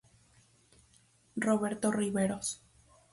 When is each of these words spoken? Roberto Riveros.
Roberto 1.45 1.87
Riveros. 1.99 2.47